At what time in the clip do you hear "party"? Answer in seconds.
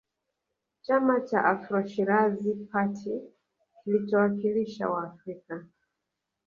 2.71-3.13